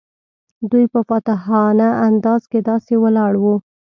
دوی 0.71 0.85
په 0.93 0.99
فاتحانه 1.09 1.87
انداز 2.07 2.41
کې 2.51 2.59
داسې 2.69 2.93
ولاړ 3.03 3.33
وو. 3.43 3.55